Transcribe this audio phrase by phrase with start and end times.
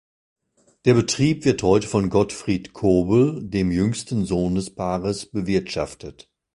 [0.85, 6.27] Der Betrieb wird heute von Gottfried Kobel, dem jüngsten Sohn des Paares, bewirtschaftet.